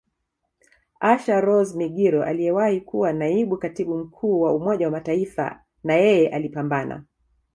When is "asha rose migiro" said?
0.99-2.23